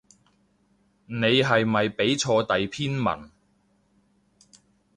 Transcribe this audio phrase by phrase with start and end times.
[1.05, 3.29] 你係咪畀錯第篇文